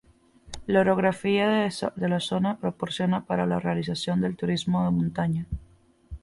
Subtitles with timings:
[0.65, 1.47] La orografía
[1.95, 5.45] de la zona es propicia para la realización del turismo de montaña.